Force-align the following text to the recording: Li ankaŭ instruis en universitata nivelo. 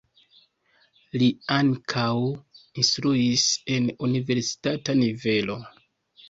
Li 1.21 1.27
ankaŭ 1.55 2.07
instruis 2.85 3.45
en 3.77 3.93
universitata 4.09 4.97
nivelo. 5.05 5.61